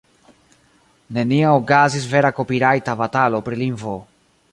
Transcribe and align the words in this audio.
Neniam 1.17 1.57
okazis 1.57 2.07
vera 2.13 2.31
kopirajta 2.39 2.97
batalo 3.03 3.43
pri 3.49 3.61
lingvo 3.61 3.95